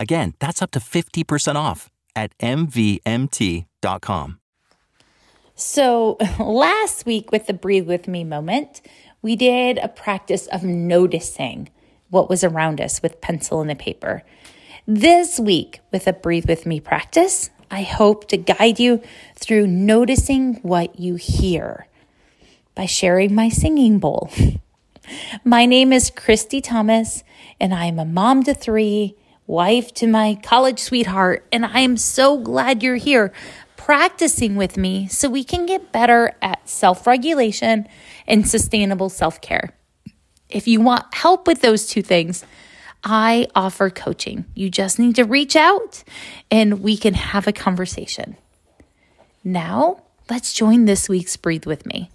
Again, 0.00 0.34
that's 0.38 0.62
up 0.62 0.70
to 0.72 0.78
50% 0.78 1.56
off 1.56 1.90
at 2.14 2.36
MVMT.com. 2.38 4.38
So, 5.54 6.16
last 6.38 7.04
week 7.04 7.32
with 7.32 7.46
the 7.46 7.52
Breathe 7.52 7.88
With 7.88 8.06
Me 8.06 8.22
moment, 8.22 8.80
we 9.22 9.34
did 9.34 9.78
a 9.78 9.88
practice 9.88 10.46
of 10.46 10.62
noticing 10.62 11.68
what 12.10 12.28
was 12.28 12.44
around 12.44 12.80
us 12.80 13.02
with 13.02 13.20
pencil 13.20 13.60
and 13.60 13.70
a 13.70 13.74
paper. 13.74 14.22
This 14.86 15.38
week, 15.38 15.80
with 15.92 16.06
a 16.06 16.12
Breathe 16.12 16.48
With 16.48 16.64
Me 16.64 16.80
practice, 16.80 17.50
I 17.70 17.82
hope 17.82 18.28
to 18.28 18.36
guide 18.36 18.78
you 18.78 19.02
through 19.34 19.66
noticing 19.66 20.54
what 20.62 20.98
you 20.98 21.16
hear 21.16 21.86
by 22.74 22.86
sharing 22.86 23.34
my 23.34 23.48
singing 23.48 23.98
bowl. 23.98 24.30
my 25.44 25.66
name 25.66 25.92
is 25.92 26.10
Christy 26.10 26.60
Thomas, 26.60 27.24
and 27.60 27.74
I 27.74 27.86
am 27.86 27.98
a 27.98 28.04
mom 28.04 28.44
to 28.44 28.54
three, 28.54 29.16
wife 29.48 29.92
to 29.94 30.06
my 30.06 30.38
college 30.42 30.78
sweetheart, 30.78 31.44
and 31.50 31.66
I 31.66 31.80
am 31.80 31.96
so 31.96 32.38
glad 32.38 32.82
you're 32.82 32.96
here 32.96 33.32
practicing 33.76 34.54
with 34.54 34.76
me 34.76 35.08
so 35.08 35.28
we 35.28 35.42
can 35.42 35.64
get 35.66 35.90
better 35.90 36.36
at 36.40 36.68
self 36.68 37.06
regulation 37.06 37.88
and 38.26 38.46
sustainable 38.46 39.08
self 39.08 39.40
care. 39.40 39.70
If 40.50 40.68
you 40.68 40.80
want 40.80 41.14
help 41.14 41.46
with 41.46 41.62
those 41.62 41.86
two 41.86 42.02
things, 42.02 42.44
I 43.02 43.48
offer 43.54 43.90
coaching. 43.90 44.44
You 44.54 44.70
just 44.70 44.98
need 44.98 45.16
to 45.16 45.24
reach 45.24 45.56
out 45.56 46.04
and 46.50 46.80
we 46.80 46.96
can 46.96 47.14
have 47.14 47.46
a 47.46 47.52
conversation. 47.52 48.36
Now, 49.42 50.02
let's 50.28 50.52
join 50.52 50.84
this 50.84 51.08
week's 51.08 51.36
Breathe 51.36 51.64
with 51.64 51.86
Me. 51.86 52.10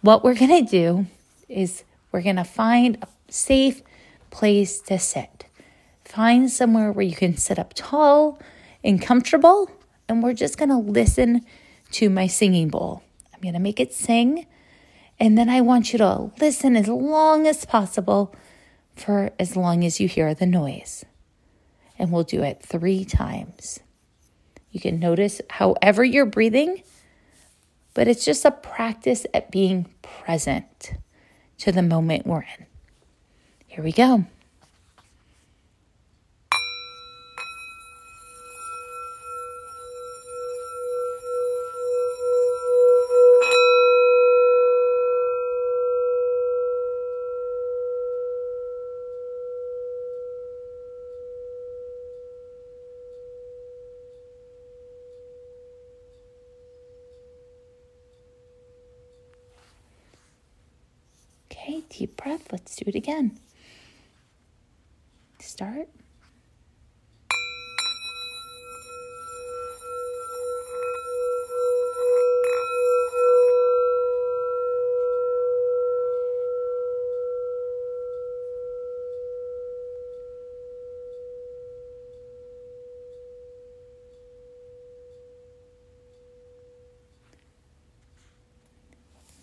What 0.00 0.22
we're 0.22 0.34
going 0.34 0.64
to 0.64 0.70
do 0.70 1.06
is 1.48 1.84
we're 2.12 2.22
going 2.22 2.36
to 2.36 2.44
find 2.44 2.98
a 3.02 3.08
safe 3.28 3.82
place 4.30 4.80
to 4.82 4.98
sit. 4.98 5.45
Find 6.06 6.50
somewhere 6.50 6.90
where 6.90 7.04
you 7.04 7.14
can 7.14 7.36
sit 7.36 7.58
up 7.58 7.74
tall 7.74 8.40
and 8.82 9.02
comfortable, 9.02 9.70
and 10.08 10.22
we're 10.22 10.32
just 10.32 10.56
going 10.56 10.70
to 10.70 10.78
listen 10.78 11.42
to 11.92 12.08
my 12.08 12.26
singing 12.26 12.68
bowl. 12.68 13.02
I'm 13.34 13.40
going 13.40 13.54
to 13.54 13.60
make 13.60 13.80
it 13.80 13.92
sing 13.92 14.46
and 15.18 15.36
then 15.36 15.48
I 15.48 15.60
want 15.60 15.92
you 15.92 15.98
to 15.98 16.30
listen 16.40 16.76
as 16.76 16.88
long 16.88 17.46
as 17.46 17.64
possible 17.64 18.34
for 18.94 19.30
as 19.38 19.56
long 19.56 19.84
as 19.84 20.00
you 20.00 20.08
hear 20.08 20.34
the 20.34 20.46
noise. 20.46 21.04
And 21.98 22.12
we'll 22.12 22.24
do 22.24 22.42
it 22.42 22.62
three 22.62 23.04
times. 23.04 23.80
You 24.70 24.80
can 24.80 24.98
notice 24.98 25.40
however 25.48 26.04
you're 26.04 26.26
breathing, 26.26 26.82
but 27.94 28.08
it's 28.08 28.24
just 28.24 28.44
a 28.44 28.50
practice 28.50 29.24
at 29.32 29.50
being 29.50 29.94
present 30.02 30.92
to 31.58 31.72
the 31.72 31.82
moment 31.82 32.26
we're 32.26 32.42
in. 32.58 32.66
Here 33.66 33.82
we 33.82 33.92
go. 33.92 34.26
Okay, 61.68 61.82
deep 61.88 62.16
breath. 62.16 62.52
Let's 62.52 62.76
do 62.76 62.84
it 62.86 62.94
again. 62.94 63.40
Start. 65.40 65.88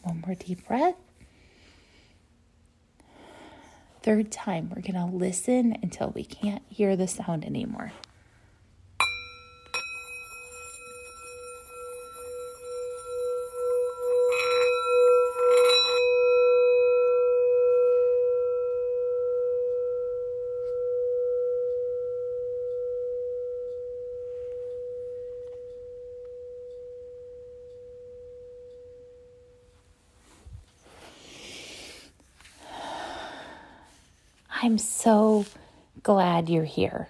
One 0.04 0.24
more 0.26 0.36
deep 0.36 0.66
breath. 0.66 0.96
Third 4.04 4.34
time, 4.34 4.70
we're 4.70 4.82
going 4.82 4.96
to 4.96 5.16
listen 5.16 5.78
until 5.82 6.10
we 6.10 6.26
can't 6.26 6.62
hear 6.68 6.98
the 6.98 7.08
sound 7.08 7.46
anymore. 7.46 7.94
I'm 34.64 34.78
so 34.78 35.46
glad 36.04 36.48
you're 36.48 36.64
here. 36.64 37.10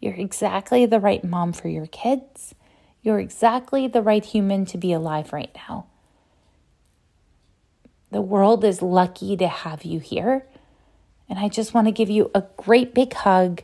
You're 0.00 0.12
exactly 0.12 0.84
the 0.84 1.00
right 1.00 1.24
mom 1.24 1.54
for 1.54 1.68
your 1.68 1.86
kids. 1.86 2.54
You're 3.00 3.18
exactly 3.18 3.88
the 3.88 4.02
right 4.02 4.22
human 4.22 4.66
to 4.66 4.76
be 4.76 4.92
alive 4.92 5.32
right 5.32 5.50
now. 5.66 5.86
The 8.10 8.20
world 8.20 8.64
is 8.64 8.82
lucky 8.82 9.34
to 9.38 9.48
have 9.48 9.84
you 9.84 9.98
here. 9.98 10.44
And 11.26 11.38
I 11.38 11.48
just 11.48 11.72
want 11.72 11.86
to 11.86 11.92
give 11.92 12.10
you 12.10 12.30
a 12.34 12.44
great 12.58 12.92
big 12.92 13.14
hug 13.14 13.62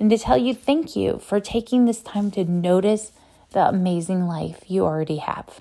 and 0.00 0.08
to 0.08 0.16
tell 0.16 0.38
you 0.38 0.54
thank 0.54 0.96
you 0.96 1.18
for 1.18 1.38
taking 1.38 1.84
this 1.84 2.00
time 2.00 2.30
to 2.30 2.46
notice 2.46 3.12
the 3.50 3.68
amazing 3.68 4.26
life 4.26 4.62
you 4.66 4.86
already 4.86 5.18
have. 5.18 5.60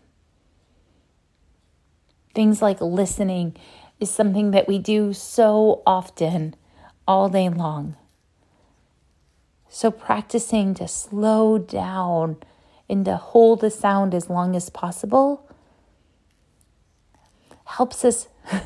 Things 2.33 2.61
like 2.61 2.79
listening 2.79 3.57
is 3.99 4.11
something 4.11 4.51
that 4.51 4.67
we 4.67 4.77
do 4.77 5.13
so 5.13 5.81
often 5.85 6.55
all 7.07 7.29
day 7.29 7.49
long. 7.49 7.95
So, 9.69 9.91
practicing 9.91 10.73
to 10.75 10.87
slow 10.87 11.57
down 11.57 12.37
and 12.89 13.03
to 13.05 13.17
hold 13.17 13.61
the 13.61 13.69
sound 13.69 14.13
as 14.13 14.29
long 14.29 14.55
as 14.55 14.69
possible 14.69 15.49
helps 17.65 18.05
us 18.05 18.27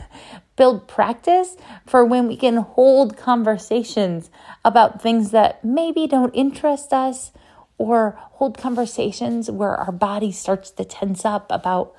build 0.55 0.87
practice 0.87 1.55
for 1.85 2.05
when 2.05 2.27
we 2.27 2.35
can 2.35 2.57
hold 2.57 3.17
conversations 3.17 4.29
about 4.63 5.01
things 5.01 5.31
that 5.31 5.63
maybe 5.63 6.05
don't 6.05 6.35
interest 6.35 6.91
us 6.91 7.31
or 7.77 8.19
hold 8.33 8.57
conversations 8.57 9.49
where 9.49 9.75
our 9.75 9.91
body 9.91 10.31
starts 10.31 10.69
to 10.69 10.83
tense 10.83 11.23
up 11.23 11.47
about 11.49 11.95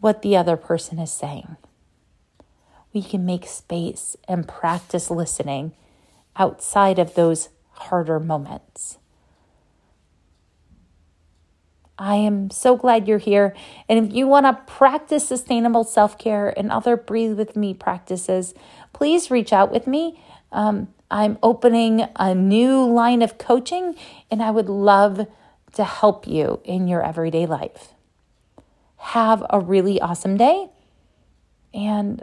what 0.00 0.22
the 0.22 0.36
other 0.36 0.56
person 0.56 0.98
is 0.98 1.12
saying 1.12 1.56
we 2.92 3.02
can 3.02 3.24
make 3.24 3.46
space 3.46 4.16
and 4.26 4.48
practice 4.48 5.10
listening 5.10 5.72
outside 6.36 6.98
of 6.98 7.14
those 7.14 7.48
harder 7.72 8.18
moments. 8.18 8.98
I 11.98 12.14
am 12.14 12.50
so 12.50 12.76
glad 12.76 13.08
you're 13.08 13.18
here. 13.18 13.54
And 13.88 14.06
if 14.06 14.14
you 14.14 14.28
want 14.28 14.46
to 14.46 14.72
practice 14.72 15.26
sustainable 15.26 15.84
self 15.84 16.16
care 16.16 16.56
and 16.56 16.70
other 16.70 16.96
Breathe 16.96 17.36
With 17.36 17.56
Me 17.56 17.74
practices, 17.74 18.54
please 18.92 19.30
reach 19.30 19.52
out 19.52 19.72
with 19.72 19.86
me. 19.86 20.20
Um, 20.52 20.88
I'm 21.10 21.38
opening 21.42 22.06
a 22.16 22.34
new 22.34 22.84
line 22.84 23.22
of 23.22 23.38
coaching, 23.38 23.96
and 24.30 24.42
I 24.42 24.50
would 24.50 24.68
love 24.68 25.26
to 25.74 25.84
help 25.84 26.26
you 26.26 26.60
in 26.64 26.86
your 26.86 27.02
everyday 27.02 27.46
life. 27.46 27.94
Have 28.96 29.44
a 29.50 29.58
really 29.58 30.00
awesome 30.00 30.36
day, 30.36 30.68
and 31.74 32.22